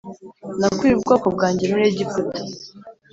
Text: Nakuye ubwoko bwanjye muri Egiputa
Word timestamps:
Nakuye 0.59 0.93
ubwoko 0.95 1.25
bwanjye 1.35 1.63
muri 1.71 1.83
Egiputa 1.91 2.39